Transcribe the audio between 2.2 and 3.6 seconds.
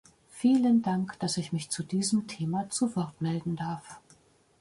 Thema zu Wort melden